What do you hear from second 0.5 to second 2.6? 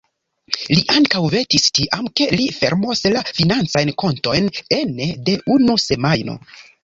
Li ankaŭ vetis tiam, ke li